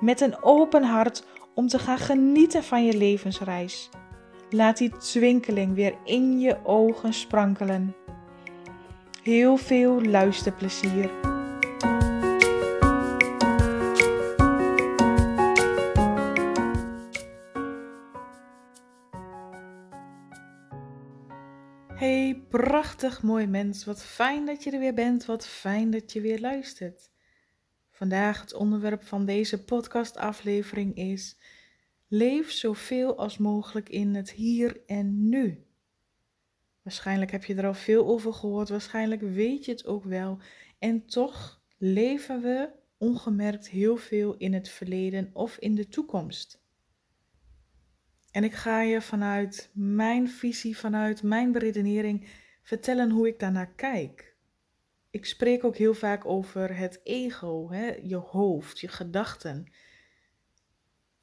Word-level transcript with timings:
met 0.00 0.20
een 0.20 0.42
open 0.42 0.82
hart 0.82 1.24
om 1.54 1.68
te 1.68 1.78
gaan 1.78 1.98
genieten 1.98 2.64
van 2.64 2.84
je 2.84 2.96
levensreis. 2.96 3.90
Laat 4.50 4.76
die 4.76 4.96
twinkeling 4.96 5.74
weer 5.74 5.94
in 6.04 6.40
je 6.40 6.56
ogen 6.64 7.12
sprankelen. 7.12 7.94
Heel 9.22 9.56
veel 9.56 10.02
luisterplezier. 10.02 11.10
Hey, 21.94 22.44
prachtig 22.48 23.22
mooi 23.22 23.46
mens. 23.46 23.84
Wat 23.84 24.02
fijn 24.02 24.46
dat 24.46 24.64
je 24.64 24.70
er 24.70 24.78
weer 24.78 24.94
bent. 24.94 25.26
Wat 25.26 25.46
fijn 25.46 25.90
dat 25.90 26.12
je 26.12 26.20
weer 26.20 26.40
luistert. 26.40 27.10
Vandaag 27.96 28.40
het 28.40 28.54
onderwerp 28.54 29.02
van 29.04 29.24
deze 29.24 29.64
podcastaflevering 29.64 30.96
is: 30.96 31.36
leef 32.08 32.50
zoveel 32.50 33.18
als 33.18 33.38
mogelijk 33.38 33.88
in 33.88 34.14
het 34.14 34.30
hier 34.30 34.80
en 34.86 35.28
nu. 35.28 35.66
Waarschijnlijk 36.82 37.30
heb 37.30 37.44
je 37.44 37.54
er 37.54 37.66
al 37.66 37.74
veel 37.74 38.06
over 38.06 38.32
gehoord, 38.32 38.68
waarschijnlijk 38.68 39.20
weet 39.20 39.64
je 39.64 39.70
het 39.70 39.86
ook 39.86 40.04
wel. 40.04 40.38
En 40.78 41.06
toch 41.06 41.62
leven 41.76 42.42
we 42.42 42.70
ongemerkt 42.98 43.68
heel 43.68 43.96
veel 43.96 44.36
in 44.36 44.52
het 44.52 44.68
verleden 44.68 45.30
of 45.32 45.56
in 45.56 45.74
de 45.74 45.88
toekomst. 45.88 46.62
En 48.30 48.44
ik 48.44 48.54
ga 48.54 48.82
je 48.82 49.02
vanuit 49.02 49.70
mijn 49.72 50.28
visie, 50.28 50.78
vanuit 50.78 51.22
mijn 51.22 51.52
beredenering 51.52 52.28
vertellen 52.62 53.10
hoe 53.10 53.28
ik 53.28 53.38
daarnaar 53.38 53.74
kijk 53.74 54.35
ik 55.16 55.24
spreek 55.24 55.64
ook 55.64 55.76
heel 55.76 55.94
vaak 55.94 56.26
over 56.26 56.76
het 56.76 57.00
ego, 57.02 57.70
hè? 57.70 57.94
je 58.02 58.16
hoofd, 58.16 58.80
je 58.80 58.88
gedachten. 58.88 59.66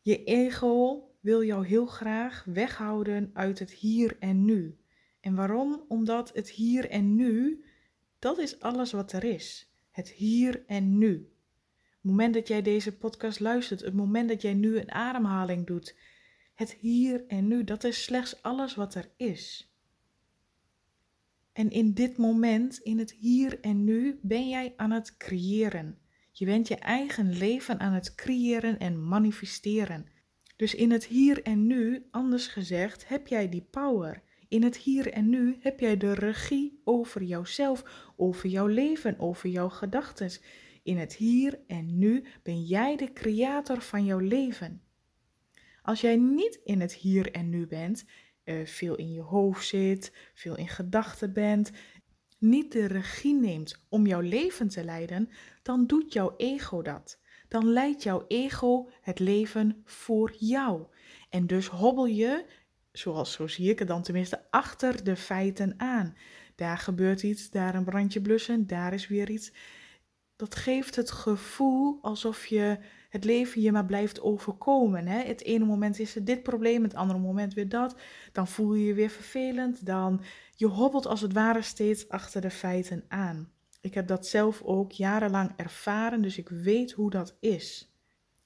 Je 0.01 0.23
ego 0.23 1.03
wil 1.19 1.43
jou 1.43 1.65
heel 1.65 1.85
graag 1.85 2.43
weghouden 2.45 3.31
uit 3.33 3.59
het 3.59 3.71
hier 3.71 4.15
en 4.19 4.45
nu. 4.45 4.77
En 5.19 5.35
waarom? 5.35 5.85
Omdat 5.87 6.31
het 6.33 6.49
hier 6.49 6.89
en 6.89 7.15
nu, 7.15 7.63
dat 8.19 8.37
is 8.37 8.59
alles 8.59 8.91
wat 8.91 9.11
er 9.11 9.23
is. 9.23 9.73
Het 9.91 10.09
hier 10.09 10.63
en 10.67 10.97
nu. 10.97 11.31
Het 11.81 12.03
moment 12.11 12.33
dat 12.33 12.47
jij 12.47 12.61
deze 12.61 12.97
podcast 12.97 13.39
luistert, 13.39 13.81
het 13.81 13.93
moment 13.93 14.29
dat 14.29 14.41
jij 14.41 14.53
nu 14.53 14.77
een 14.77 14.91
ademhaling 14.91 15.67
doet, 15.67 15.95
het 16.53 16.73
hier 16.73 17.27
en 17.27 17.47
nu, 17.47 17.63
dat 17.63 17.83
is 17.83 18.03
slechts 18.03 18.41
alles 18.41 18.75
wat 18.75 18.95
er 18.95 19.09
is. 19.17 19.72
En 21.53 21.69
in 21.69 21.93
dit 21.93 22.17
moment, 22.17 22.77
in 22.77 22.99
het 22.99 23.11
hier 23.11 23.59
en 23.59 23.83
nu, 23.83 24.19
ben 24.21 24.49
jij 24.49 24.73
aan 24.75 24.91
het 24.91 25.17
creëren. 25.17 25.97
Je 26.31 26.45
bent 26.45 26.67
je 26.67 26.75
eigen 26.75 27.37
leven 27.37 27.79
aan 27.79 27.93
het 27.93 28.15
creëren 28.15 28.79
en 28.79 29.07
manifesteren. 29.07 30.05
Dus 30.55 30.75
in 30.75 30.91
het 30.91 31.05
hier 31.05 31.43
en 31.43 31.67
nu, 31.67 32.07
anders 32.11 32.47
gezegd, 32.47 33.07
heb 33.07 33.27
jij 33.27 33.49
die 33.49 33.67
power. 33.71 34.23
In 34.47 34.63
het 34.63 34.77
hier 34.77 35.11
en 35.11 35.29
nu 35.29 35.57
heb 35.59 35.79
jij 35.79 35.97
de 35.97 36.13
regie 36.13 36.81
over 36.83 37.23
jouzelf, 37.23 38.11
over 38.15 38.49
jouw 38.49 38.67
leven, 38.67 39.19
over 39.19 39.49
jouw 39.49 39.69
gedachten. 39.69 40.31
In 40.83 40.97
het 40.97 41.15
hier 41.15 41.59
en 41.67 41.97
nu 41.97 42.23
ben 42.43 42.63
jij 42.63 42.95
de 42.95 43.13
creator 43.13 43.81
van 43.81 44.05
jouw 44.05 44.19
leven. 44.19 44.81
Als 45.81 46.01
jij 46.01 46.15
niet 46.15 46.59
in 46.63 46.81
het 46.81 46.93
hier 46.93 47.31
en 47.31 47.49
nu 47.49 47.67
bent, 47.67 48.05
uh, 48.45 48.65
veel 48.65 48.95
in 48.95 49.11
je 49.11 49.21
hoofd 49.21 49.67
zit, 49.67 50.13
veel 50.33 50.57
in 50.57 50.67
gedachten 50.67 51.33
bent, 51.33 51.71
niet 52.39 52.71
de 52.71 52.85
regie 52.85 53.35
neemt 53.35 53.85
om 53.89 54.07
jouw 54.07 54.19
leven 54.19 54.67
te 54.67 54.83
leiden, 54.83 55.29
dan 55.61 55.85
doet 55.85 56.13
jouw 56.13 56.33
ego 56.37 56.81
dat. 56.81 57.19
Dan 57.47 57.67
leidt 57.67 58.03
jouw 58.03 58.25
ego 58.27 58.89
het 59.01 59.19
leven 59.19 59.81
voor 59.85 60.33
jou. 60.37 60.85
En 61.29 61.47
dus 61.47 61.67
hobbel 61.67 62.05
je, 62.05 62.45
zoals 62.91 63.31
zo 63.31 63.47
zie 63.47 63.69
ik 63.69 63.79
het 63.79 63.87
dan 63.87 64.01
tenminste, 64.01 64.45
achter 64.49 65.03
de 65.03 65.15
feiten 65.15 65.73
aan. 65.77 66.15
Daar 66.55 66.77
gebeurt 66.77 67.23
iets, 67.23 67.49
daar 67.49 67.75
een 67.75 67.83
brandje 67.83 68.21
blussen, 68.21 68.67
daar 68.67 68.93
is 68.93 69.07
weer 69.07 69.29
iets. 69.29 69.51
Dat 70.35 70.55
geeft 70.55 70.95
het 70.95 71.11
gevoel 71.11 71.99
alsof 72.01 72.45
je 72.45 72.77
het 73.13 73.23
leven 73.23 73.61
je 73.61 73.71
maar 73.71 73.85
blijft 73.85 74.21
overkomen. 74.21 75.07
Hè? 75.07 75.23
Het 75.23 75.43
ene 75.43 75.65
moment 75.65 75.99
is 75.99 76.15
er 76.15 76.25
dit 76.25 76.43
probleem, 76.43 76.83
het 76.83 76.95
andere 76.95 77.19
moment 77.19 77.53
weer 77.53 77.69
dat. 77.69 77.95
Dan 78.31 78.47
voel 78.47 78.73
je 78.73 78.85
je 78.85 78.93
weer 78.93 79.09
vervelend. 79.09 79.85
Dan 79.85 80.21
je 80.55 80.65
hobbelt 80.65 81.05
als 81.05 81.21
het 81.21 81.33
ware 81.33 81.61
steeds 81.61 82.09
achter 82.09 82.41
de 82.41 82.49
feiten 82.49 83.03
aan. 83.07 83.51
Ik 83.81 83.93
heb 83.93 84.07
dat 84.07 84.27
zelf 84.27 84.61
ook 84.61 84.91
jarenlang 84.91 85.51
ervaren, 85.55 86.21
dus 86.21 86.37
ik 86.37 86.49
weet 86.49 86.91
hoe 86.91 87.09
dat 87.09 87.35
is. 87.39 87.93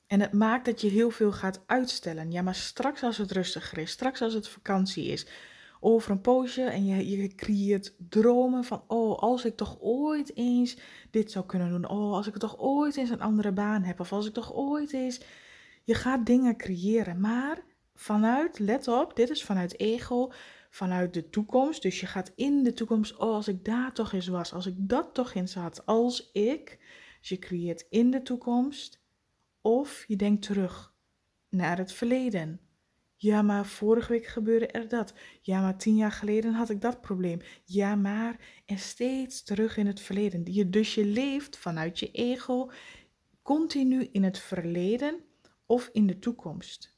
En 0.07 0.19
het 0.19 0.33
maakt 0.33 0.65
dat 0.65 0.81
je 0.81 0.89
heel 0.89 1.09
veel 1.09 1.31
gaat 1.31 1.63
uitstellen. 1.65 2.31
Ja, 2.31 2.41
maar 2.41 2.55
straks 2.55 3.03
als 3.03 3.17
het 3.17 3.31
rustiger 3.31 3.77
is, 3.77 3.91
straks 3.91 4.21
als 4.21 4.33
het 4.33 4.47
vakantie 4.47 5.05
is, 5.05 5.27
over 5.79 6.11
een 6.11 6.21
poosje 6.21 6.63
en 6.63 6.85
je, 6.85 7.09
je 7.09 7.35
creëert 7.35 7.95
dromen 8.09 8.63
van, 8.63 8.83
oh, 8.87 9.17
als 9.17 9.45
ik 9.45 9.55
toch 9.55 9.77
ooit 9.79 10.35
eens 10.35 10.77
dit 11.11 11.31
zou 11.31 11.45
kunnen 11.45 11.69
doen. 11.69 11.89
Oh, 11.89 12.13
als 12.13 12.27
ik 12.27 12.37
toch 12.37 12.57
ooit 12.59 12.97
eens 12.97 13.09
een 13.09 13.21
andere 13.21 13.51
baan 13.51 13.83
heb. 13.83 13.99
Of 13.99 14.11
als 14.11 14.27
ik 14.27 14.33
toch 14.33 14.53
ooit 14.53 14.93
eens. 14.93 15.21
Je 15.83 15.93
gaat 15.93 16.25
dingen 16.25 16.57
creëren, 16.57 17.19
maar 17.19 17.63
vanuit, 17.95 18.59
let 18.59 18.87
op, 18.87 19.15
dit 19.15 19.29
is 19.29 19.43
vanuit 19.43 19.79
ego, 19.79 20.31
vanuit 20.69 21.13
de 21.13 21.29
toekomst. 21.29 21.81
Dus 21.81 21.99
je 21.99 22.05
gaat 22.05 22.31
in 22.35 22.63
de 22.63 22.73
toekomst, 22.73 23.17
oh, 23.17 23.33
als 23.33 23.47
ik 23.47 23.65
daar 23.65 23.93
toch 23.93 24.13
eens 24.13 24.27
was, 24.27 24.53
als 24.53 24.65
ik 24.65 24.75
dat 24.77 25.13
toch 25.13 25.33
eens 25.33 25.53
had, 25.53 25.85
als 25.85 26.31
ik. 26.31 26.79
Dus 27.19 27.29
je 27.29 27.39
creëert 27.39 27.85
in 27.89 28.11
de 28.11 28.21
toekomst. 28.21 29.05
Of 29.61 30.03
je 30.07 30.15
denkt 30.15 30.41
terug 30.41 30.93
naar 31.49 31.77
het 31.77 31.91
verleden. 31.91 32.66
Ja, 33.19 33.41
maar 33.41 33.65
vorige 33.65 34.11
week 34.11 34.25
gebeurde 34.25 34.67
er 34.67 34.87
dat. 34.87 35.13
Ja, 35.41 35.61
maar 35.61 35.77
tien 35.77 35.95
jaar 35.95 36.11
geleden 36.11 36.53
had 36.53 36.69
ik 36.69 36.81
dat 36.81 37.01
probleem. 37.01 37.39
Ja, 37.63 37.95
maar. 37.95 38.39
En 38.65 38.77
steeds 38.79 39.43
terug 39.43 39.77
in 39.77 39.87
het 39.87 39.99
verleden. 39.99 40.53
Je, 40.53 40.69
dus 40.69 40.95
je 40.95 41.05
leeft 41.05 41.57
vanuit 41.57 41.99
je 41.99 42.11
ego 42.11 42.69
continu 43.41 44.07
in 44.11 44.23
het 44.23 44.39
verleden 44.39 45.15
of 45.65 45.89
in 45.93 46.07
de 46.07 46.19
toekomst. 46.19 46.95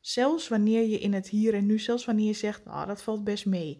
Zelfs 0.00 0.48
wanneer 0.48 0.88
je 0.88 0.98
in 0.98 1.12
het 1.12 1.28
hier 1.28 1.54
en 1.54 1.66
nu, 1.66 1.78
zelfs 1.78 2.04
wanneer 2.04 2.26
je 2.26 2.32
zegt, 2.32 2.64
nou, 2.64 2.86
dat 2.86 3.02
valt 3.02 3.24
best 3.24 3.46
mee. 3.46 3.78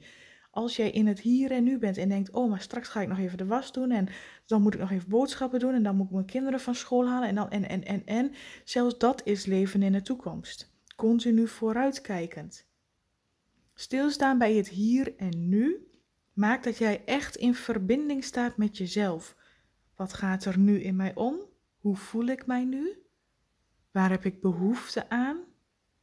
Als 0.50 0.76
jij 0.76 0.90
in 0.90 1.06
het 1.06 1.20
hier 1.20 1.50
en 1.50 1.64
nu 1.64 1.78
bent 1.78 1.96
en 1.96 2.08
denkt, 2.08 2.30
oh, 2.30 2.50
maar 2.50 2.60
straks 2.60 2.88
ga 2.88 3.00
ik 3.00 3.08
nog 3.08 3.18
even 3.18 3.38
de 3.38 3.46
was 3.46 3.72
doen 3.72 3.90
en 3.90 4.08
dan 4.46 4.62
moet 4.62 4.74
ik 4.74 4.80
nog 4.80 4.90
even 4.90 5.08
boodschappen 5.08 5.60
doen 5.60 5.74
en 5.74 5.82
dan 5.82 5.96
moet 5.96 6.06
ik 6.06 6.12
mijn 6.12 6.24
kinderen 6.24 6.60
van 6.60 6.74
school 6.74 7.08
halen 7.08 7.28
en 7.28 7.34
dan 7.34 7.50
en 7.50 7.68
en 7.68 7.84
en 7.84 8.06
en. 8.06 8.32
Zelfs 8.64 8.98
dat 8.98 9.20
is 9.24 9.46
leven 9.46 9.82
in 9.82 9.92
de 9.92 10.02
toekomst 10.02 10.76
continu 10.98 11.48
vooruitkijkend. 11.48 12.66
Stilstaan 13.74 14.38
bij 14.38 14.54
het 14.54 14.68
hier 14.68 15.16
en 15.16 15.48
nu 15.48 15.90
maakt 16.32 16.64
dat 16.64 16.78
jij 16.78 17.04
echt 17.04 17.36
in 17.36 17.54
verbinding 17.54 18.24
staat 18.24 18.56
met 18.56 18.76
jezelf. 18.76 19.36
Wat 19.96 20.12
gaat 20.12 20.44
er 20.44 20.58
nu 20.58 20.80
in 20.80 20.96
mij 20.96 21.14
om? 21.14 21.36
Hoe 21.76 21.96
voel 21.96 22.26
ik 22.26 22.46
mij 22.46 22.64
nu? 22.64 23.02
Waar 23.90 24.10
heb 24.10 24.24
ik 24.24 24.40
behoefte 24.40 25.08
aan? 25.08 25.44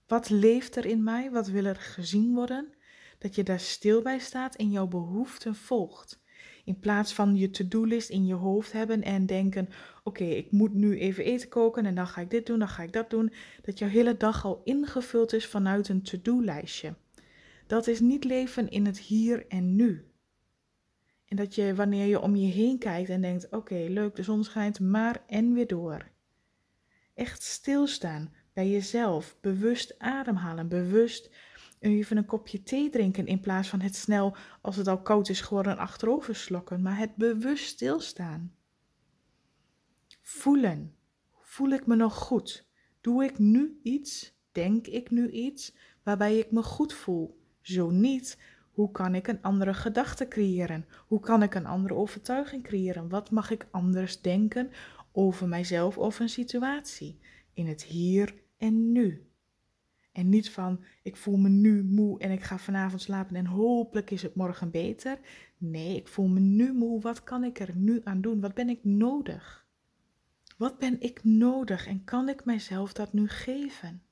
Wat 0.07 0.29
leeft 0.29 0.75
er 0.75 0.85
in 0.85 1.03
mij? 1.03 1.31
Wat 1.31 1.47
wil 1.47 1.65
er 1.65 1.75
gezien 1.75 2.33
worden? 2.33 2.73
Dat 3.17 3.35
je 3.35 3.43
daar 3.43 3.59
stil 3.59 4.01
bij 4.01 4.19
staat 4.19 4.55
en 4.55 4.71
jouw 4.71 4.87
behoeften 4.87 5.55
volgt. 5.55 6.23
In 6.65 6.79
plaats 6.79 7.13
van 7.13 7.35
je 7.35 7.49
to-do-list 7.49 8.09
in 8.09 8.25
je 8.25 8.33
hoofd 8.33 8.71
hebben 8.71 9.01
en 9.01 9.25
denken: 9.25 9.69
oké, 10.03 10.23
ik 10.23 10.51
moet 10.51 10.73
nu 10.73 10.97
even 10.97 11.23
eten 11.23 11.49
koken 11.49 11.85
en 11.85 11.95
dan 11.95 12.07
ga 12.07 12.21
ik 12.21 12.29
dit 12.29 12.45
doen, 12.45 12.59
dan 12.59 12.67
ga 12.67 12.83
ik 12.83 12.93
dat 12.93 13.09
doen. 13.09 13.33
Dat 13.61 13.79
jouw 13.79 13.89
hele 13.89 14.17
dag 14.17 14.45
al 14.45 14.61
ingevuld 14.63 15.33
is 15.33 15.47
vanuit 15.47 15.89
een 15.89 16.01
to-do-lijstje. 16.01 16.95
Dat 17.67 17.87
is 17.87 17.99
niet 17.99 18.23
leven 18.23 18.69
in 18.69 18.85
het 18.85 18.99
hier 18.99 19.45
en 19.47 19.75
nu. 19.75 20.05
En 21.25 21.35
dat 21.35 21.55
je 21.55 21.75
wanneer 21.75 22.05
je 22.05 22.21
om 22.21 22.35
je 22.35 22.51
heen 22.51 22.77
kijkt 22.77 23.09
en 23.09 23.21
denkt: 23.21 23.49
oké, 23.49 23.85
leuk, 23.89 24.15
de 24.15 24.23
zon 24.23 24.43
schijnt, 24.43 24.79
maar 24.79 25.23
en 25.27 25.53
weer 25.53 25.67
door. 25.67 26.07
Echt 27.13 27.43
stilstaan 27.43 28.33
bij 28.53 28.69
jezelf, 28.69 29.37
bewust 29.41 29.99
ademhalen, 29.99 30.67
bewust 30.67 31.29
even 31.79 32.17
een 32.17 32.25
kopje 32.25 32.63
thee 32.63 32.89
drinken 32.89 33.27
in 33.27 33.39
plaats 33.39 33.69
van 33.69 33.81
het 33.81 33.95
snel, 33.95 34.35
als 34.61 34.75
het 34.75 34.87
al 34.87 35.01
koud 35.01 35.29
is 35.29 35.41
geworden, 35.41 35.77
achterover 35.77 36.35
slokken, 36.35 36.81
maar 36.81 36.97
het 36.97 37.15
bewust 37.15 37.65
stilstaan. 37.65 38.53
Voelen. 40.21 40.95
Voel 41.41 41.69
ik 41.69 41.87
me 41.87 41.95
nog 41.95 42.13
goed? 42.13 42.67
Doe 43.01 43.23
ik 43.23 43.39
nu 43.39 43.79
iets, 43.83 44.39
denk 44.51 44.87
ik 44.87 45.11
nu 45.11 45.29
iets, 45.29 45.75
waarbij 46.03 46.37
ik 46.37 46.51
me 46.51 46.63
goed 46.63 46.93
voel? 46.93 47.39
Zo 47.61 47.89
niet, 47.89 48.37
hoe 48.71 48.91
kan 48.91 49.15
ik 49.15 49.27
een 49.27 49.41
andere 49.41 49.73
gedachte 49.73 50.27
creëren? 50.27 50.85
Hoe 51.07 51.19
kan 51.19 51.43
ik 51.43 51.55
een 51.55 51.65
andere 51.65 51.93
overtuiging 51.93 52.63
creëren? 52.63 53.09
Wat 53.09 53.31
mag 53.31 53.51
ik 53.51 53.67
anders 53.71 54.21
denken 54.21 54.71
over 55.11 55.47
mijzelf 55.47 55.97
of 55.97 56.19
een 56.19 56.29
situatie? 56.29 57.19
In 57.53 57.67
het 57.67 57.83
hier 57.83 58.35
en 58.57 58.91
nu. 58.91 59.29
En 60.15 60.29
niet 60.29 60.49
van, 60.49 60.83
ik 61.01 61.15
voel 61.15 61.37
me 61.37 61.49
nu 61.49 61.83
moe 61.83 62.19
en 62.19 62.31
ik 62.31 62.43
ga 62.43 62.57
vanavond 62.57 63.01
slapen 63.01 63.35
en 63.35 63.45
hopelijk 63.45 64.11
is 64.11 64.21
het 64.21 64.35
morgen 64.35 64.71
beter. 64.71 65.19
Nee, 65.57 65.95
ik 65.95 66.07
voel 66.07 66.27
me 66.27 66.39
nu 66.39 66.73
moe. 66.73 67.01
Wat 67.01 67.23
kan 67.23 67.43
ik 67.43 67.59
er 67.59 67.75
nu 67.75 68.01
aan 68.03 68.21
doen? 68.21 68.41
Wat 68.41 68.53
ben 68.53 68.69
ik 68.69 68.83
nodig? 68.83 69.65
Wat 70.57 70.79
ben 70.79 71.01
ik 71.01 71.23
nodig 71.23 71.87
en 71.87 72.03
kan 72.03 72.29
ik 72.29 72.45
mijzelf 72.45 72.93
dat 72.93 73.13
nu 73.13 73.27
geven? 73.27 74.03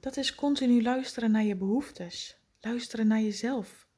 Dat 0.00 0.16
is 0.16 0.34
continu 0.34 0.82
luisteren 0.82 1.30
naar 1.30 1.44
je 1.44 1.56
behoeftes, 1.56 2.40
luisteren 2.60 3.06
naar 3.06 3.20
jezelf. 3.20 3.88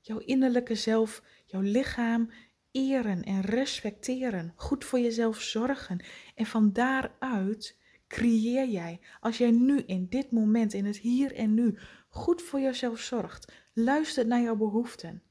Jouw 0.00 0.18
innerlijke 0.18 0.74
zelf, 0.74 1.22
jouw 1.46 1.60
lichaam 1.60 2.30
eren 2.70 3.22
en 3.22 3.40
respecteren, 3.40 4.52
goed 4.56 4.84
voor 4.84 4.98
jezelf 4.98 5.40
zorgen 5.40 6.04
en 6.34 6.46
van 6.46 6.72
daaruit 6.72 7.82
creëer 8.14 8.68
jij, 8.68 9.00
als 9.20 9.38
jij 9.38 9.50
nu 9.50 9.78
in 9.78 10.06
dit 10.08 10.30
moment, 10.30 10.72
in 10.72 10.84
het 10.84 10.96
hier 10.96 11.34
en 11.34 11.54
nu, 11.54 11.78
goed 12.08 12.42
voor 12.42 12.60
jezelf 12.60 12.98
zorgt, 13.00 13.52
luistert 13.72 14.26
naar 14.26 14.40
jouw 14.40 14.56
behoeften, 14.56 15.22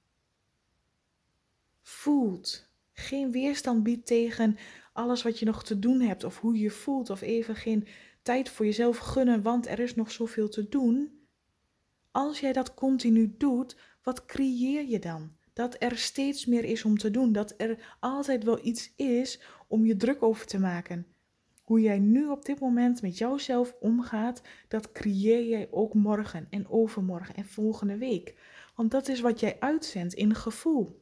voelt, 1.81 2.69
geen 2.93 3.31
weerstand 3.31 3.83
biedt 3.83 4.05
tegen 4.05 4.57
alles 4.93 5.23
wat 5.23 5.39
je 5.39 5.45
nog 5.45 5.63
te 5.63 5.79
doen 5.79 6.01
hebt 6.01 6.23
of 6.23 6.39
hoe 6.39 6.57
je 6.57 6.69
voelt 6.69 7.09
of 7.09 7.21
even 7.21 7.55
geen 7.55 7.87
tijd 8.21 8.49
voor 8.49 8.65
jezelf 8.65 8.97
gunnen, 8.97 9.41
want 9.41 9.67
er 9.67 9.79
is 9.79 9.95
nog 9.95 10.11
zoveel 10.11 10.49
te 10.49 10.69
doen. 10.69 11.19
Als 12.11 12.39
jij 12.39 12.53
dat 12.53 12.73
continu 12.73 13.35
doet, 13.37 13.75
wat 14.01 14.25
creëer 14.25 14.87
je 14.87 14.99
dan? 14.99 15.35
Dat 15.53 15.75
er 15.79 15.97
steeds 15.97 16.45
meer 16.45 16.63
is 16.63 16.85
om 16.85 16.97
te 16.97 17.11
doen, 17.11 17.31
dat 17.31 17.53
er 17.57 17.95
altijd 17.99 18.43
wel 18.43 18.65
iets 18.65 18.93
is 18.95 19.41
om 19.67 19.85
je 19.85 19.95
druk 19.95 20.23
over 20.23 20.45
te 20.45 20.59
maken. 20.59 21.12
Hoe 21.73 21.81
jij 21.81 21.99
nu 21.99 22.27
op 22.27 22.45
dit 22.45 22.59
moment 22.59 23.01
met 23.01 23.17
jouzelf 23.17 23.75
omgaat, 23.79 24.41
dat 24.67 24.91
creëer 24.91 25.47
jij 25.47 25.67
ook 25.71 25.93
morgen 25.93 26.47
en 26.49 26.69
overmorgen 26.69 27.35
en 27.35 27.45
volgende 27.45 27.97
week. 27.97 28.35
Want 28.75 28.91
dat 28.91 29.07
is 29.07 29.19
wat 29.19 29.39
jij 29.39 29.59
uitzendt 29.59 30.13
in 30.13 30.35
gevoel. 30.35 31.01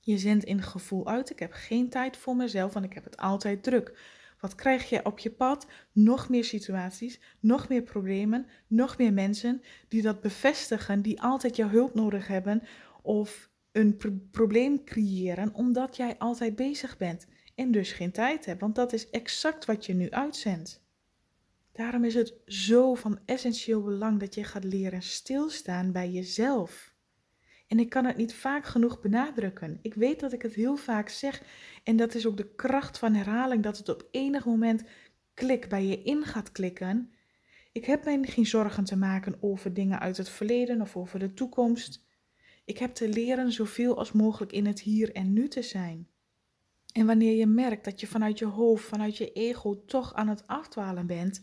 Je 0.00 0.18
zendt 0.18 0.44
in 0.44 0.62
gevoel 0.62 1.06
uit: 1.06 1.30
ik 1.30 1.38
heb 1.38 1.52
geen 1.52 1.88
tijd 1.88 2.16
voor 2.16 2.36
mezelf, 2.36 2.72
want 2.72 2.84
ik 2.84 2.92
heb 2.92 3.04
het 3.04 3.16
altijd 3.16 3.62
druk. 3.62 3.98
Wat 4.40 4.54
krijg 4.54 4.88
je 4.88 5.04
op 5.04 5.18
je 5.18 5.30
pad? 5.30 5.66
Nog 5.92 6.28
meer 6.28 6.44
situaties, 6.44 7.20
nog 7.40 7.68
meer 7.68 7.82
problemen, 7.82 8.46
nog 8.66 8.98
meer 8.98 9.12
mensen 9.12 9.62
die 9.88 10.02
dat 10.02 10.20
bevestigen, 10.20 11.02
die 11.02 11.22
altijd 11.22 11.56
jouw 11.56 11.68
hulp 11.68 11.94
nodig 11.94 12.26
hebben 12.26 12.62
of 13.02 13.50
een 13.72 13.96
probleem 14.30 14.84
creëren 14.84 15.54
omdat 15.54 15.96
jij 15.96 16.18
altijd 16.18 16.56
bezig 16.56 16.96
bent 16.96 17.26
en 17.54 17.70
dus 17.70 17.92
geen 17.92 18.12
tijd 18.12 18.44
hebt, 18.44 18.60
want 18.60 18.74
dat 18.74 18.92
is 18.92 19.10
exact 19.10 19.64
wat 19.64 19.86
je 19.86 19.94
nu 19.94 20.10
uitzendt. 20.10 20.82
Daarom 21.72 22.04
is 22.04 22.14
het 22.14 22.34
zo 22.46 22.94
van 22.94 23.18
essentieel 23.24 23.82
belang 23.82 24.20
dat 24.20 24.34
je 24.34 24.44
gaat 24.44 24.64
leren 24.64 25.02
stilstaan 25.02 25.92
bij 25.92 26.10
jezelf. 26.10 26.94
En 27.68 27.78
ik 27.78 27.88
kan 27.88 28.04
het 28.04 28.16
niet 28.16 28.34
vaak 28.34 28.66
genoeg 28.66 29.00
benadrukken. 29.00 29.78
Ik 29.82 29.94
weet 29.94 30.20
dat 30.20 30.32
ik 30.32 30.42
het 30.42 30.54
heel 30.54 30.76
vaak 30.76 31.08
zeg 31.08 31.42
en 31.84 31.96
dat 31.96 32.14
is 32.14 32.26
ook 32.26 32.36
de 32.36 32.54
kracht 32.54 32.98
van 32.98 33.14
herhaling 33.14 33.62
dat 33.62 33.78
het 33.78 33.88
op 33.88 34.08
enig 34.10 34.44
moment 34.44 34.82
klik 35.34 35.68
bij 35.68 35.84
je 35.84 36.02
in 36.02 36.24
gaat 36.24 36.52
klikken. 36.52 37.12
Ik 37.72 37.84
heb 37.84 38.04
mij 38.04 38.18
geen 38.22 38.46
zorgen 38.46 38.84
te 38.84 38.96
maken 38.96 39.36
over 39.40 39.74
dingen 39.74 40.00
uit 40.00 40.16
het 40.16 40.28
verleden 40.28 40.80
of 40.80 40.96
over 40.96 41.18
de 41.18 41.34
toekomst. 41.34 42.04
Ik 42.64 42.78
heb 42.78 42.94
te 42.94 43.08
leren 43.08 43.52
zoveel 43.52 43.98
als 43.98 44.12
mogelijk 44.12 44.52
in 44.52 44.66
het 44.66 44.80
hier 44.80 45.12
en 45.12 45.32
nu 45.32 45.48
te 45.48 45.62
zijn. 45.62 46.08
En 46.92 47.06
wanneer 47.06 47.36
je 47.36 47.46
merkt 47.46 47.84
dat 47.84 48.00
je 48.00 48.06
vanuit 48.06 48.38
je 48.38 48.44
hoofd, 48.44 48.84
vanuit 48.84 49.16
je 49.16 49.32
ego 49.32 49.84
toch 49.84 50.14
aan 50.14 50.28
het 50.28 50.46
afdwalen 50.46 51.06
bent, 51.06 51.42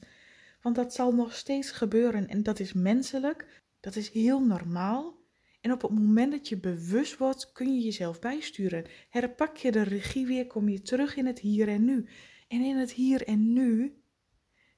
want 0.62 0.75
dat 0.75 0.94
zal 0.94 1.13
nog 1.13 1.36
steeds 1.36 1.72
gebeuren 1.72 2.28
en 2.28 2.44
dat 2.44 2.60
is 2.60 2.74
menselijk, 2.74 3.63
dat 3.80 3.96
is 3.96 4.10
heel 4.10 4.46
normaal. 4.46 5.18
En 5.62 5.72
op 5.72 5.81
het 5.81 5.92
moment 5.92 6.31
dat 6.31 6.50
je 6.50 6.57
bewust 6.57 7.18
wordt, 7.18 7.51
kun 7.51 7.74
je 7.74 7.81
jezelf 7.81 8.19
bijsturen. 8.19 8.86
Herpak 9.10 9.57
je 9.57 9.72
de 9.72 9.81
regie 9.81 10.25
weer, 10.25 10.48
kom 10.48 10.69
je 10.69 10.81
terug 10.81 11.16
in 11.16 11.25
het 11.25 11.40
hier 11.40 11.68
en 11.68 11.86
nu. 11.86 12.06
En 12.48 12.62
in 12.62 12.78
het 12.78 12.92
hier 12.92 13.28
en 13.28 13.54
nu 13.54 13.94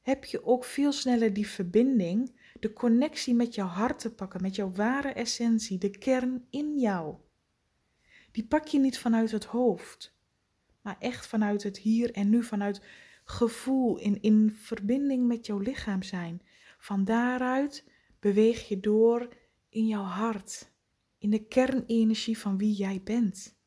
heb 0.02 0.26
je 0.26 0.46
ook 0.46 0.64
veel 0.64 0.92
sneller 0.92 1.34
die 1.34 1.48
verbinding, 1.48 2.40
de 2.60 2.74
connectie 2.74 3.34
met 3.34 3.56
jouw 3.56 3.68
hart 3.68 4.00
te 4.00 4.14
pakken, 4.14 4.42
met 4.42 4.56
jouw 4.56 4.72
ware 4.72 5.10
essentie, 5.10 5.78
de 5.78 5.90
kern 5.90 6.46
in 6.50 6.80
jou. 6.80 7.16
Die 8.32 8.46
pak 8.46 8.68
je 8.68 8.80
niet 8.80 9.00
vanuit 9.00 9.32
het 9.32 9.46
hoofd 9.46 10.20
maar 10.82 10.96
echt 11.00 11.28
vanuit 11.28 11.64
het 11.64 11.78
hier 11.78 12.12
en 12.12 12.30
nu, 12.30 12.44
vanuit 12.44 12.82
gevoel, 13.24 13.98
in, 13.98 14.22
in 14.22 14.52
verbinding 14.52 15.28
met 15.28 15.46
jouw 15.46 15.60
lichaam 15.60 16.04
zijn. 16.04 16.42
Van 16.78 17.04
daaruit 17.04 17.86
beweeg 18.20 18.68
je 18.68 18.80
door 18.80 19.28
in 19.70 19.88
jouw 19.88 20.04
hart, 20.04 20.72
in 21.18 21.30
de 21.30 21.48
kernenergie 21.48 22.38
van 22.38 22.58
wie 22.58 22.74
jij 22.74 23.02
bent. 23.04 23.60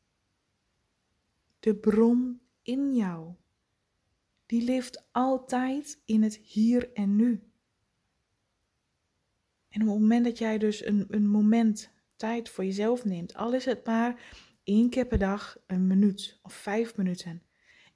De 1.59 1.75
bron 1.75 2.41
in 2.61 2.95
jou, 2.95 3.33
die 4.45 4.63
leeft 4.63 5.07
altijd 5.11 6.01
in 6.05 6.23
het 6.23 6.35
hier 6.35 6.93
en 6.93 7.15
nu. 7.15 7.43
En 9.69 9.81
op 9.81 9.87
het 9.87 9.99
moment 9.99 10.25
dat 10.25 10.37
jij 10.37 10.57
dus 10.57 10.85
een, 10.85 11.05
een 11.09 11.27
moment 11.27 11.91
tijd 12.15 12.49
voor 12.49 12.63
jezelf 12.63 13.05
neemt, 13.05 13.33
al 13.33 13.53
is 13.53 13.65
het 13.65 13.85
maar 13.85 14.33
één 14.65 14.89
keer 14.89 15.05
per 15.05 15.17
dag 15.17 15.57
een 15.67 15.87
minuut 15.87 16.39
of 16.43 16.53
vijf 16.53 16.97
minuten. 16.97 17.43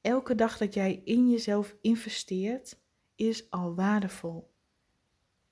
Elke 0.01 0.35
dag 0.35 0.57
dat 0.57 0.73
jij 0.73 1.01
in 1.03 1.29
jezelf 1.29 1.75
investeert, 1.81 2.79
is 3.15 3.49
al 3.49 3.75
waardevol. 3.75 4.51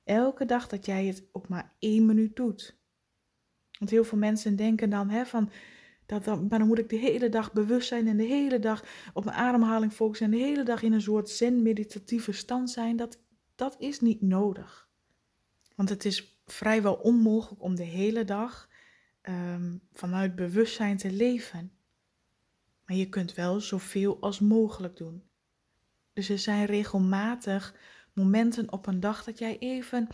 Elke 0.04 0.46
dag 0.46 0.68
dat 0.68 0.86
jij 0.86 1.06
het 1.06 1.24
ook 1.32 1.48
maar 1.48 1.76
één 1.80 2.06
minuut 2.06 2.36
doet. 2.36 2.78
Want 3.80 3.92
heel 3.92 4.04
veel 4.04 4.18
mensen 4.18 4.56
denken 4.56 4.90
dan 4.90 5.10
hè, 5.10 5.26
van, 5.26 5.52
dat 6.06 6.24
dan, 6.24 6.48
maar 6.50 6.60
dan 6.60 6.68
moet 6.68 6.80
ik 6.80 6.90
de 6.90 6.96
hele 6.96 7.30
dag 7.30 7.54
bewust 7.54 7.88
zijn 7.88 8.08
en 8.08 8.18
de 8.18 8.24
hele 8.24 8.60
dag 8.60 8.84
op 9.14 9.26
mijn 9.26 9.38
ademhaling 9.38 9.94
focussen 9.94 10.26
en 10.26 10.32
de 10.32 10.46
hele 10.46 10.64
dag 10.64 10.82
in 10.82 10.94
een 10.94 11.02
soort 11.02 11.30
zen-meditatieve 11.30 12.32
stand 12.32 12.70
zijn. 12.70 12.96
Dat, 12.96 13.20
dat 13.56 13.76
is 13.80 14.00
niet 14.00 14.22
nodig. 14.22 14.90
Want 15.76 15.90
het 15.90 16.06
is 16.06 16.40
vrijwel 16.46 16.94
onmogelijk 16.94 17.64
om 17.64 17.76
de 17.76 17.84
hele 17.84 18.24
dag 18.24 18.70
um, 19.30 19.82
vanuit 19.92 20.36
bewustzijn 20.36 20.98
te 20.98 21.12
leven. 21.12 21.72
Maar 22.86 22.96
je 22.96 23.10
kunt 23.10 23.34
wel 23.34 23.60
zoveel 23.60 24.22
als 24.22 24.40
mogelijk 24.40 24.98
doen. 24.98 25.24
Dus 26.14 26.30
er 26.30 26.40
zijn 26.40 26.66
regelmatig 26.66 27.76
momenten 28.14 28.72
op 28.72 28.88
een 28.88 29.00
dag 29.00 29.24
dat 29.24 29.40
jij 29.40 29.58
even 29.60 30.08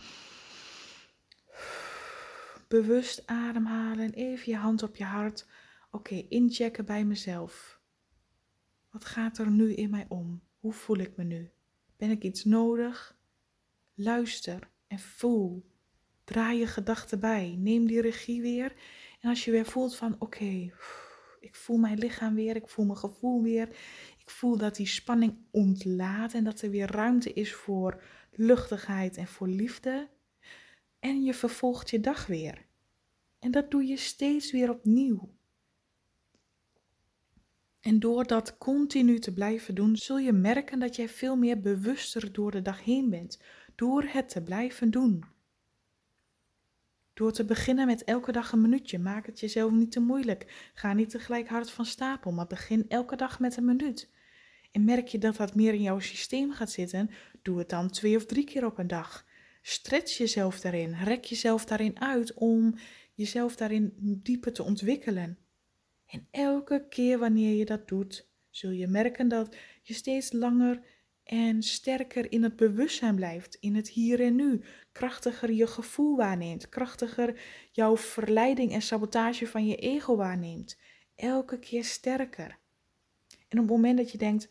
bewust 2.68 3.26
ademhalen, 3.26 4.12
even 4.12 4.52
je 4.52 4.56
hand 4.56 4.82
op 4.82 4.96
je 4.96 5.04
hart. 5.04 5.46
Oké, 5.90 6.14
inchecken 6.14 6.84
bij 6.84 7.04
mezelf. 7.04 7.80
Wat 8.90 9.04
gaat 9.04 9.38
er 9.38 9.50
nu 9.50 9.74
in 9.74 9.90
mij 9.90 10.06
om? 10.08 10.42
Hoe 10.58 10.72
voel 10.72 10.98
ik 10.98 11.16
me 11.16 11.24
nu? 11.24 11.50
Ben 11.96 12.10
ik 12.10 12.22
iets 12.22 12.44
nodig? 12.44 13.16
Luister 13.94 14.68
en 14.86 14.98
voel. 14.98 15.72
Draai 16.24 16.58
je 16.58 16.66
gedachten 16.66 17.20
bij. 17.20 17.56
Neem 17.58 17.86
die 17.86 18.00
regie 18.00 18.42
weer 18.42 18.74
en 19.20 19.28
als 19.30 19.44
je 19.44 19.50
weer 19.50 19.66
voelt 19.66 19.96
van 19.96 20.16
oké, 20.18 20.70
ik 21.40 21.54
voel 21.54 21.76
mijn 21.76 21.98
lichaam 21.98 22.34
weer, 22.34 22.56
ik 22.56 22.68
voel 22.68 22.84
mijn 22.84 22.98
gevoel 22.98 23.42
weer. 23.42 23.68
Ik 24.18 24.30
voel 24.30 24.56
dat 24.56 24.76
die 24.76 24.86
spanning 24.86 25.36
ontlaat 25.50 26.34
en 26.34 26.44
dat 26.44 26.60
er 26.60 26.70
weer 26.70 26.90
ruimte 26.90 27.32
is 27.32 27.54
voor 27.54 28.02
luchtigheid 28.30 29.16
en 29.16 29.26
voor 29.26 29.48
liefde. 29.48 30.08
En 30.98 31.22
je 31.22 31.34
vervolgt 31.34 31.90
je 31.90 32.00
dag 32.00 32.26
weer. 32.26 32.66
En 33.38 33.50
dat 33.50 33.70
doe 33.70 33.86
je 33.86 33.96
steeds 33.96 34.52
weer 34.52 34.70
opnieuw. 34.70 35.34
En 37.80 37.98
door 37.98 38.26
dat 38.26 38.58
continu 38.58 39.18
te 39.18 39.32
blijven 39.32 39.74
doen, 39.74 39.96
zul 39.96 40.18
je 40.18 40.32
merken 40.32 40.78
dat 40.78 40.96
jij 40.96 41.08
veel 41.08 41.36
meer 41.36 41.60
bewuster 41.60 42.32
door 42.32 42.50
de 42.50 42.62
dag 42.62 42.84
heen 42.84 43.10
bent. 43.10 43.40
Door 43.74 44.02
het 44.02 44.28
te 44.28 44.42
blijven 44.42 44.90
doen. 44.90 45.33
Door 47.14 47.32
te 47.32 47.44
beginnen 47.44 47.86
met 47.86 48.04
elke 48.04 48.32
dag 48.32 48.52
een 48.52 48.60
minuutje. 48.60 48.98
Maak 48.98 49.26
het 49.26 49.40
jezelf 49.40 49.72
niet 49.72 49.92
te 49.92 50.00
moeilijk. 50.00 50.70
Ga 50.74 50.92
niet 50.92 51.10
tegelijk 51.10 51.48
hard 51.48 51.70
van 51.70 51.86
stapel, 51.86 52.32
maar 52.32 52.46
begin 52.46 52.84
elke 52.88 53.16
dag 53.16 53.40
met 53.40 53.56
een 53.56 53.64
minuut. 53.64 54.10
En 54.72 54.84
merk 54.84 55.08
je 55.08 55.18
dat 55.18 55.36
dat 55.36 55.54
meer 55.54 55.74
in 55.74 55.82
jouw 55.82 55.98
systeem 55.98 56.52
gaat 56.52 56.70
zitten, 56.70 57.10
doe 57.42 57.58
het 57.58 57.68
dan 57.68 57.90
twee 57.90 58.16
of 58.16 58.26
drie 58.26 58.44
keer 58.44 58.64
op 58.64 58.78
een 58.78 58.86
dag. 58.86 59.26
Stretch 59.62 60.16
jezelf 60.16 60.60
daarin, 60.60 60.94
rek 60.94 61.24
jezelf 61.24 61.64
daarin 61.64 62.00
uit 62.00 62.34
om 62.34 62.74
jezelf 63.14 63.56
daarin 63.56 63.92
dieper 63.98 64.52
te 64.52 64.62
ontwikkelen. 64.62 65.38
En 66.06 66.26
elke 66.30 66.86
keer 66.88 67.18
wanneer 67.18 67.54
je 67.54 67.64
dat 67.64 67.88
doet, 67.88 68.28
zul 68.50 68.70
je 68.70 68.86
merken 68.86 69.28
dat 69.28 69.56
je 69.82 69.94
steeds 69.94 70.32
langer 70.32 70.80
en 71.24 71.62
sterker 71.62 72.32
in 72.32 72.42
het 72.42 72.56
bewustzijn 72.56 73.14
blijft, 73.14 73.54
in 73.60 73.74
het 73.74 73.88
hier 73.88 74.20
en 74.20 74.34
nu, 74.34 74.60
krachtiger 74.92 75.52
je 75.52 75.66
gevoel 75.66 76.16
waarneemt, 76.16 76.68
krachtiger 76.68 77.40
jouw 77.72 77.96
verleiding 77.96 78.72
en 78.72 78.82
sabotage 78.82 79.46
van 79.46 79.66
je 79.66 79.76
ego 79.76 80.16
waarneemt. 80.16 80.78
Elke 81.14 81.58
keer 81.58 81.84
sterker. 81.84 82.58
En 83.48 83.58
op 83.58 83.68
het 83.68 83.76
moment 83.76 83.96
dat 83.96 84.10
je 84.10 84.18
denkt, 84.18 84.48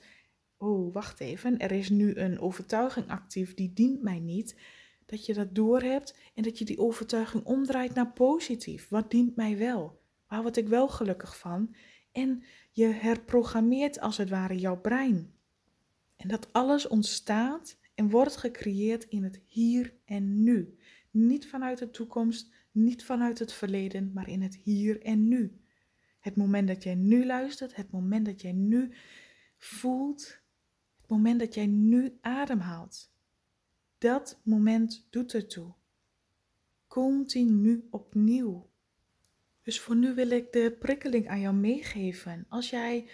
oh 0.58 0.94
wacht 0.94 1.20
even, 1.20 1.58
er 1.58 1.72
is 1.72 1.90
nu 1.90 2.16
een 2.16 2.40
overtuiging 2.40 3.10
actief 3.10 3.54
die 3.54 3.74
dient 3.74 4.02
mij 4.02 4.20
niet, 4.20 4.60
dat 5.06 5.26
je 5.26 5.34
dat 5.34 5.56
doorhebt 5.56 6.18
en 6.34 6.44
dat 6.44 6.58
je 6.58 6.66
die 6.66 6.80
overtuiging 6.80 7.44
omdraait 7.44 7.94
naar 7.94 8.12
positief. 8.12 8.90
Wat 8.90 9.12
dient 9.12 9.36
mij 9.36 9.58
wel? 9.58 10.02
Waar 10.28 10.42
word 10.42 10.58
ik 10.58 10.68
wel 10.68 10.88
gelukkig 10.88 11.38
van? 11.38 11.76
En 12.12 12.44
je 12.72 12.86
herprogrammeert 12.86 14.00
als 14.00 14.18
het 14.18 14.30
ware 14.30 14.58
jouw 14.58 14.82
brein. 14.82 15.34
En 16.24 16.30
dat 16.30 16.54
alles 16.54 16.88
ontstaat 16.88 17.78
en 17.96 18.10
wordt 18.10 18.38
gecreëerd 18.38 19.04
in 19.04 19.24
het 19.24 19.42
hier 19.46 19.94
en 20.06 20.44
nu. 20.44 20.78
Niet 21.12 21.48
vanuit 21.48 21.78
de 21.78 21.90
toekomst, 21.90 22.54
niet 22.72 23.06
vanuit 23.06 23.40
het 23.40 23.54
verleden, 23.54 24.12
maar 24.14 24.30
in 24.30 24.42
het 24.42 24.56
hier 24.56 25.02
en 25.02 25.28
nu. 25.28 25.62
Het 26.20 26.36
moment 26.36 26.68
dat 26.68 26.84
jij 26.84 26.96
nu 26.96 27.26
luistert, 27.26 27.76
het 27.76 27.92
moment 27.92 28.26
dat 28.26 28.42
jij 28.42 28.52
nu 28.52 28.94
voelt, 29.58 30.42
het 30.98 31.10
moment 31.10 31.40
dat 31.40 31.54
jij 31.54 31.66
nu 31.66 32.18
ademhaalt. 32.22 33.12
Dat 33.98 34.40
moment 34.44 35.08
doet 35.10 35.34
ertoe. 35.34 35.74
Continu 36.88 37.88
opnieuw. 37.90 38.70
Dus 39.62 39.80
voor 39.80 39.96
nu 39.96 40.14
wil 40.14 40.30
ik 40.30 40.52
de 40.52 40.76
prikkeling 40.80 41.28
aan 41.28 41.40
jou 41.40 41.56
meegeven. 41.56 42.46
Als 42.50 42.70
jij 42.70 43.10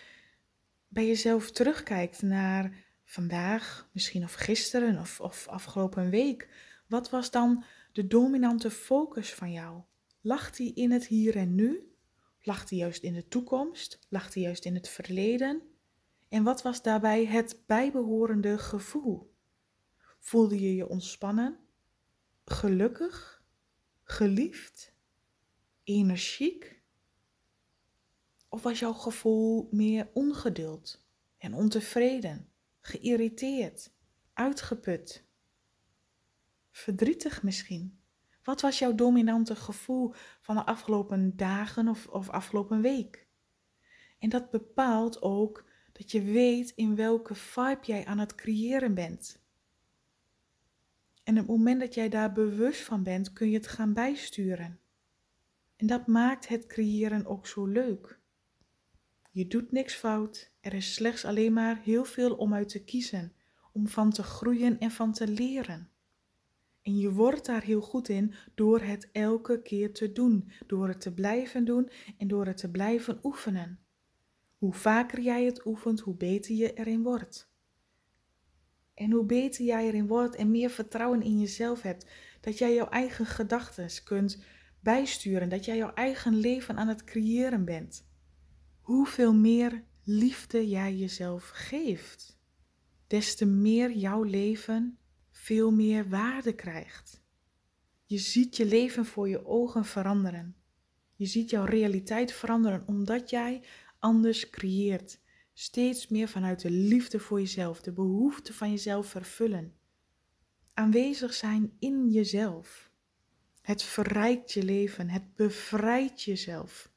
bij 0.88 1.08
jezelf 1.08 1.52
terugkijkt 1.52 2.22
naar 2.22 2.88
vandaag, 3.10 3.90
misschien 3.92 4.24
of 4.24 4.34
gisteren 4.34 4.98
of, 5.00 5.20
of 5.20 5.48
afgelopen 5.48 6.10
week, 6.10 6.50
wat 6.88 7.10
was 7.10 7.32
dan 7.32 7.64
de 7.92 8.08
dominante 8.08 8.72
focus 8.72 9.34
van 9.34 9.52
jou? 9.52 9.82
Lag 10.22 10.52
die 10.52 10.74
in 10.74 10.92
het 10.92 11.06
hier 11.06 11.36
en 11.36 11.56
nu? 11.56 11.94
Lag 12.42 12.66
die 12.66 12.80
juist 12.80 13.04
in 13.04 13.14
de 13.14 13.28
toekomst? 13.28 14.00
Lag 14.10 14.32
die 14.32 14.44
juist 14.44 14.66
in 14.66 14.76
het 14.76 14.90
verleden? 14.90 15.62
En 16.28 16.44
wat 16.44 16.62
was 16.62 16.82
daarbij 16.82 17.26
het 17.26 17.64
bijbehorende 17.66 18.58
gevoel? 18.58 19.34
Voelde 20.20 20.60
je 20.60 20.76
je 20.76 20.88
ontspannen, 20.88 21.58
gelukkig, 22.46 23.44
geliefd, 24.04 24.94
energiek? 25.84 26.82
Of 28.50 28.62
was 28.62 28.80
jouw 28.80 28.94
gevoel 28.94 29.68
meer 29.72 30.10
ongeduld 30.14 31.04
en 31.38 31.54
ontevreden, 31.54 32.50
geïrriteerd, 32.82 33.94
uitgeput, 34.34 35.26
verdrietig 36.72 37.44
misschien? 37.44 38.00
Wat 38.44 38.62
was 38.62 38.80
jouw 38.80 38.96
dominante 38.96 39.56
gevoel 39.56 40.14
van 40.40 40.56
de 40.56 40.66
afgelopen 40.66 41.36
dagen 41.36 41.88
of, 41.88 42.08
of 42.08 42.30
afgelopen 42.30 42.82
week? 42.82 43.28
En 44.20 44.30
dat 44.30 44.52
bepaalt 44.52 45.22
ook 45.22 45.70
dat 45.92 46.12
je 46.12 46.22
weet 46.22 46.70
in 46.70 46.96
welke 46.96 47.36
vibe 47.36 47.80
jij 47.82 48.06
aan 48.06 48.20
het 48.20 48.36
creëren 48.36 48.94
bent. 48.94 49.42
En 51.24 51.34
op 51.34 51.48
het 51.48 51.58
moment 51.58 51.80
dat 51.80 51.94
jij 51.94 52.10
daar 52.10 52.32
bewust 52.32 52.82
van 52.82 53.04
bent, 53.04 53.34
kun 53.34 53.50
je 53.50 53.58
het 53.58 53.68
gaan 53.68 53.94
bijsturen. 53.94 54.80
En 55.76 55.88
dat 55.88 56.08
maakt 56.08 56.48
het 56.48 56.66
creëren 56.66 57.26
ook 57.26 57.48
zo 57.48 57.66
leuk. 57.66 58.19
Je 59.32 59.48
doet 59.48 59.72
niks 59.72 59.94
fout, 59.94 60.52
er 60.60 60.74
is 60.74 60.94
slechts 60.94 61.26
alleen 61.26 61.54
maar 61.54 61.82
heel 61.84 62.06
veel 62.06 62.36
om 62.36 62.54
uit 62.54 62.70
te 62.70 62.84
kiezen, 62.84 63.34
om 63.74 63.88
van 63.88 64.12
te 64.12 64.24
groeien 64.24 64.80
en 64.80 64.92
van 64.92 65.14
te 65.14 65.28
leren. 65.28 65.90
En 66.82 66.98
je 66.98 67.12
wordt 67.12 67.46
daar 67.46 67.64
heel 67.64 67.82
goed 67.82 68.10
in 68.10 68.34
door 68.56 68.82
het 68.82 69.10
elke 69.12 69.62
keer 69.62 69.94
te 69.94 70.12
doen, 70.12 70.52
door 70.68 70.88
het 70.88 71.02
te 71.02 71.14
blijven 71.14 71.66
doen 71.66 71.90
en 72.18 72.28
door 72.28 72.46
het 72.46 72.58
te 72.58 72.72
blijven 72.72 73.20
oefenen. 73.24 73.80
Hoe 74.58 74.74
vaker 74.74 75.22
jij 75.22 75.46
het 75.46 75.66
oefent, 75.66 76.00
hoe 76.00 76.16
beter 76.16 76.56
je 76.56 76.74
erin 76.74 77.04
wordt. 77.04 77.52
En 78.94 79.12
hoe 79.12 79.26
beter 79.26 79.66
jij 79.66 79.86
erin 79.86 80.08
wordt 80.08 80.36
en 80.36 80.52
meer 80.52 80.70
vertrouwen 80.70 81.22
in 81.22 81.40
jezelf 81.40 81.82
hebt, 81.82 82.06
dat 82.42 82.58
jij 82.58 82.74
jouw 82.74 82.90
eigen 82.90 83.26
gedachten 83.26 84.04
kunt 84.04 84.44
bijsturen, 84.80 85.50
dat 85.50 85.66
jij 85.66 85.78
jouw 85.78 85.94
eigen 85.94 86.36
leven 86.36 86.78
aan 86.78 86.88
het 86.88 87.04
creëren 87.04 87.66
bent. 87.66 88.09
Hoeveel 88.90 89.34
meer 89.34 89.84
liefde 90.04 90.68
jij 90.68 90.96
jezelf 90.96 91.50
geeft, 91.54 92.40
des 93.08 93.36
te 93.36 93.46
meer 93.46 93.92
jouw 93.92 94.24
leven 94.24 94.98
veel 95.32 95.72
meer 95.72 96.10
waarde 96.10 96.56
krijgt. 96.56 97.22
Je 98.06 98.18
ziet 98.18 98.58
je 98.58 98.66
leven 98.66 99.06
voor 99.06 99.30
je 99.30 99.46
ogen 99.46 99.86
veranderen. 99.86 100.56
Je 101.16 101.26
ziet 101.26 101.50
jouw 101.50 101.66
realiteit 101.66 102.34
veranderen 102.34 102.84
omdat 102.88 103.30
jij 103.30 103.64
anders 104.00 104.50
creëert. 104.50 105.20
Steeds 105.54 106.08
meer 106.08 106.28
vanuit 106.28 106.62
de 106.62 106.72
liefde 106.72 107.20
voor 107.20 107.40
jezelf, 107.40 107.82
de 107.82 107.92
behoefte 107.92 108.54
van 108.54 108.70
jezelf 108.70 109.08
vervullen. 109.08 109.74
Aanwezig 110.74 111.34
zijn 111.34 111.76
in 111.80 112.10
jezelf. 112.12 112.92
Het 113.62 113.84
verrijkt 113.84 114.52
je 114.52 114.64
leven, 114.64 115.10
het 115.10 115.36
bevrijdt 115.36 116.22
jezelf. 116.22 116.92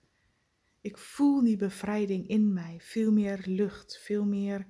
Ik 0.83 0.99
voel 0.99 1.43
die 1.43 1.57
bevrijding 1.57 2.29
in 2.29 2.53
mij, 2.53 2.77
veel 2.81 3.13
meer 3.13 3.43
lucht, 3.45 3.99
veel 3.99 4.25
meer 4.25 4.67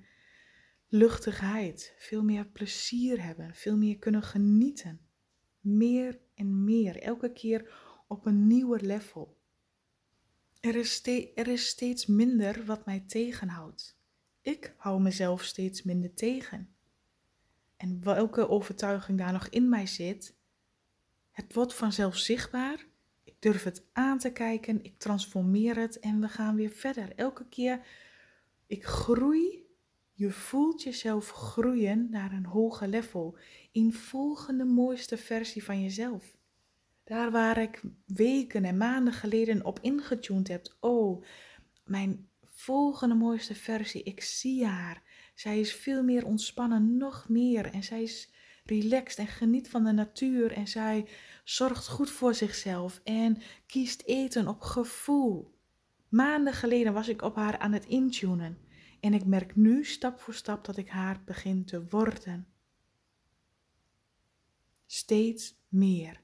luchtigheid, 0.88 1.95
veel 1.99 2.23
meer 2.23 2.47
plezier 2.47 3.23
hebben, 3.23 3.54
veel 3.54 3.76
meer 3.76 3.99
kunnen 3.99 4.23
genieten. 4.23 5.00
Meer 5.61 6.21
en 6.35 6.64
meer, 6.64 6.97
elke 6.97 7.33
keer 7.33 7.75
op 8.09 8.26
een 8.26 8.47
nieuwer 8.47 8.81
level. 8.81 9.40
Er 10.61 10.76
is, 10.76 11.07
er 11.35 11.49
is 11.49 11.66
steeds 11.66 12.07
minder 12.07 12.64
wat 12.64 12.87
mij 12.87 13.00
tegenhoudt. 13.00 14.00
Ik 14.40 14.75
hou 14.76 15.00
mezelf 15.00 15.42
steeds 15.42 15.83
minder 15.83 16.14
tegen. 16.14 16.75
En 17.76 18.04
welke 18.04 18.49
overtuiging 18.49 19.19
daar 19.19 19.33
nog 19.33 19.49
in 19.49 19.69
mij 19.69 19.87
zit, 19.87 20.37
het 21.31 21.54
wordt 21.54 21.75
vanzelf 21.75 22.16
zichtbaar. 22.16 22.87
Ik 23.25 23.35
durf 23.38 23.64
het 23.64 23.87
aan 23.93 24.19
te 24.19 24.33
kijken, 24.33 24.85
ik 24.85 24.99
transformeer 24.99 25.76
het 25.76 25.99
en 25.99 26.21
we 26.21 26.29
gaan 26.29 26.57
weer 26.57 26.71
verder. 26.71 27.12
Elke 27.17 27.49
keer 27.49 27.87
ik 28.67 28.85
groei 28.85 29.62
je 30.14 30.31
voelt 30.31 30.83
jezelf 30.83 31.31
groeien 31.31 32.11
naar 32.11 32.33
een 32.33 32.47
hoger 32.47 32.88
level, 32.88 33.37
in 33.73 33.93
volgende 33.93 34.64
mooiste 34.64 35.17
versie 35.17 35.64
van 35.64 35.83
jezelf. 35.83 36.37
Daar 37.05 37.31
waar 37.31 37.59
ik 37.59 37.83
weken 38.07 38.64
en 38.64 38.76
maanden 38.76 39.12
geleden 39.12 39.64
op 39.64 39.79
ingetuned 39.81 40.49
heb, 40.49 40.76
oh, 40.81 41.25
mijn 41.85 42.29
volgende 42.43 43.14
mooiste 43.14 43.55
versie, 43.55 44.02
ik 44.02 44.21
zie 44.21 44.67
haar. 44.67 45.02
Zij 45.35 45.61
is 45.61 45.75
veel 45.75 46.02
meer 46.02 46.26
ontspannen, 46.26 46.97
nog 46.97 47.29
meer. 47.29 47.73
En 47.73 47.83
zij 47.83 48.02
is 48.02 48.33
relaxed 48.64 49.19
en 49.19 49.26
geniet 49.26 49.69
van 49.69 49.85
de 49.85 49.92
natuur. 49.92 50.52
En 50.52 50.69
zij 50.69 51.09
zorgt 51.45 51.88
goed 51.88 52.11
voor 52.11 52.35
zichzelf 52.35 53.00
en 53.04 53.38
kiest 53.66 54.02
eten 54.07 54.49
op 54.49 54.61
gevoel. 54.61 55.54
Maanden 56.09 56.52
geleden 56.52 56.92
was 56.92 57.09
ik 57.09 57.23
op 57.23 57.37
haar 57.37 57.59
aan 57.59 57.73
het 57.73 57.87
intunen. 57.87 58.59
En 59.00 59.14
ik 59.14 59.25
merk 59.25 59.57
nu 59.57 59.85
stap 59.85 60.21
voor 60.21 60.35
stap 60.35 60.64
dat 60.64 60.76
ik 60.76 60.88
haar 60.88 61.23
begin 61.25 61.64
te 61.64 61.87
worden. 61.88 62.47
Steeds 64.87 65.54
meer. 65.69 66.21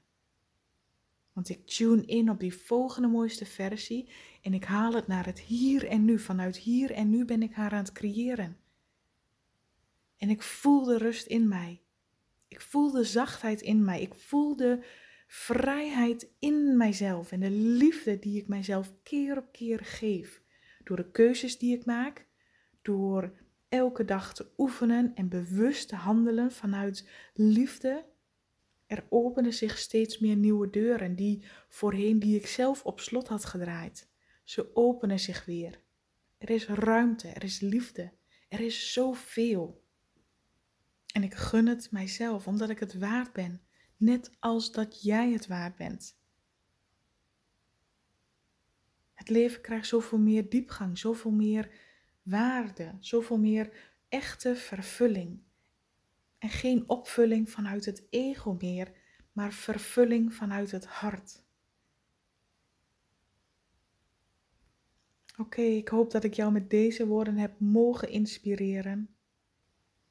Want 1.33 1.49
ik 1.49 1.67
tune 1.67 2.05
in 2.05 2.29
op 2.29 2.39
die 2.39 2.53
volgende 2.53 3.07
mooiste 3.07 3.45
versie 3.45 4.09
en 4.41 4.53
ik 4.53 4.63
haal 4.63 4.93
het 4.93 5.07
naar 5.07 5.25
het 5.25 5.39
hier 5.39 5.87
en 5.87 6.05
nu. 6.05 6.19
Vanuit 6.19 6.57
hier 6.57 6.91
en 6.91 7.09
nu 7.09 7.25
ben 7.25 7.43
ik 7.43 7.53
haar 7.53 7.71
aan 7.71 7.83
het 7.83 7.91
creëren. 7.91 8.57
En 10.17 10.29
ik 10.29 10.41
voel 10.41 10.83
de 10.83 10.97
rust 10.97 11.25
in 11.25 11.47
mij. 11.47 11.81
Ik 12.49 12.61
voel 12.61 12.91
de 12.91 13.03
zachtheid 13.03 13.61
in 13.61 13.83
mij. 13.83 14.01
Ik 14.01 14.13
voel 14.15 14.55
de 14.55 14.83
vrijheid 15.27 16.31
in 16.39 16.77
mijzelf 16.77 17.31
en 17.31 17.39
de 17.39 17.49
liefde 17.51 18.19
die 18.19 18.41
ik 18.41 18.47
mijzelf 18.47 18.93
keer 19.03 19.37
op 19.37 19.51
keer 19.51 19.79
geef. 19.79 20.41
Door 20.83 20.97
de 20.97 21.11
keuzes 21.11 21.57
die 21.57 21.75
ik 21.75 21.85
maak, 21.85 22.27
door 22.81 23.33
elke 23.69 24.05
dag 24.05 24.33
te 24.33 24.51
oefenen 24.57 25.11
en 25.15 25.29
bewust 25.29 25.87
te 25.87 25.95
handelen 25.95 26.51
vanuit 26.51 27.09
liefde, 27.33 28.05
er 28.87 29.05
openen 29.09 29.53
zich 29.53 29.77
steeds 29.77 30.19
meer 30.19 30.35
nieuwe 30.35 30.69
deuren 30.69 31.15
die 31.15 31.43
voorheen 31.67 32.19
die 32.19 32.35
ik 32.35 32.47
zelf 32.47 32.85
op 32.85 32.99
slot 32.99 33.27
had 33.27 33.45
gedraaid. 33.45 34.09
Ze 34.43 34.75
openen 34.75 35.19
zich 35.19 35.45
weer. 35.45 35.81
Er 36.37 36.49
is 36.49 36.67
ruimte, 36.67 37.27
er 37.27 37.43
is 37.43 37.59
liefde, 37.59 38.11
er 38.47 38.59
is 38.59 38.93
zoveel. 38.93 39.78
En 41.13 41.23
ik 41.23 41.33
gun 41.33 41.67
het 41.67 41.91
mijzelf 41.91 42.47
omdat 42.47 42.69
ik 42.69 42.79
het 42.79 42.97
waard 42.97 43.33
ben, 43.33 43.61
net 43.97 44.31
als 44.39 44.71
dat 44.71 45.01
jij 45.01 45.31
het 45.31 45.47
waard 45.47 45.75
bent. 45.75 46.17
Het 49.13 49.29
leven 49.29 49.61
krijgt 49.61 49.87
zoveel 49.87 50.17
meer 50.17 50.49
diepgang, 50.49 50.97
zoveel 50.97 51.31
meer 51.31 51.71
waarde, 52.21 52.95
zoveel 52.99 53.37
meer 53.37 53.73
echte 54.09 54.55
vervulling. 54.55 55.39
En 56.37 56.49
geen 56.49 56.89
opvulling 56.89 57.49
vanuit 57.49 57.85
het 57.85 58.03
ego 58.09 58.57
meer, 58.59 58.91
maar 59.31 59.53
vervulling 59.53 60.33
vanuit 60.33 60.71
het 60.71 60.85
hart. 60.85 61.43
Oké, 65.37 65.61
ik 65.61 65.87
hoop 65.87 66.11
dat 66.11 66.23
ik 66.23 66.33
jou 66.33 66.51
met 66.51 66.69
deze 66.69 67.07
woorden 67.07 67.37
heb 67.37 67.59
mogen 67.59 68.09
inspireren. 68.09 69.15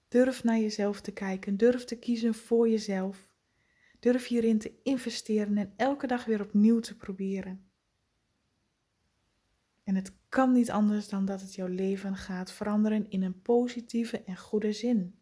Durf 0.09 0.45
naar 0.45 0.59
jezelf 0.59 1.01
te 1.01 1.13
kijken, 1.13 1.57
durf 1.57 1.85
te 1.85 1.99
kiezen 1.99 2.35
voor 2.35 2.69
jezelf. 2.69 3.33
Durf 4.01 4.27
hierin 4.27 4.59
te 4.59 4.81
investeren 4.83 5.59
en 5.59 5.73
elke 5.77 6.07
dag 6.07 6.25
weer 6.25 6.41
opnieuw 6.41 6.81
te 6.81 6.97
proberen. 6.97 7.71
En 9.85 9.95
het 9.95 10.13
kan 10.29 10.53
niet 10.53 10.71
anders 10.71 11.09
dan 11.09 11.25
dat 11.25 11.41
het 11.41 11.55
jouw 11.55 11.67
leven 11.67 12.17
gaat 12.17 12.53
veranderen 12.53 13.11
in 13.11 13.23
een 13.23 13.43
positieve 13.43 14.23
en 14.23 14.37
goede 14.37 14.73
zin. 14.73 15.19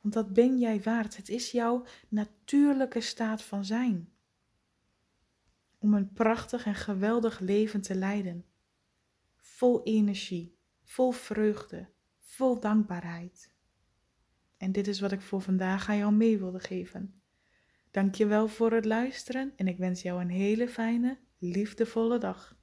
Want 0.00 0.14
dat 0.14 0.32
ben 0.32 0.58
jij 0.58 0.80
waard. 0.80 1.16
Het 1.16 1.28
is 1.28 1.50
jouw 1.50 1.84
natuurlijke 2.08 3.00
staat 3.00 3.42
van 3.42 3.64
zijn. 3.64 4.12
Om 5.78 5.94
een 5.94 6.12
prachtig 6.12 6.66
en 6.66 6.74
geweldig 6.74 7.38
leven 7.38 7.80
te 7.80 7.94
leiden. 7.94 8.44
Vol 9.36 9.82
energie, 9.82 10.58
vol 10.84 11.10
vreugde, 11.10 11.88
vol 12.18 12.60
dankbaarheid. 12.60 13.51
En 14.62 14.72
dit 14.72 14.86
is 14.86 15.00
wat 15.00 15.12
ik 15.12 15.20
voor 15.20 15.40
vandaag 15.40 15.88
aan 15.88 15.96
jou 15.96 16.12
mee 16.12 16.38
wilde 16.38 16.60
geven. 16.60 17.22
Dankjewel 17.90 18.48
voor 18.48 18.72
het 18.72 18.84
luisteren 18.84 19.52
en 19.56 19.68
ik 19.68 19.78
wens 19.78 20.02
jou 20.02 20.20
een 20.20 20.30
hele 20.30 20.68
fijne, 20.68 21.18
liefdevolle 21.38 22.18
dag. 22.18 22.56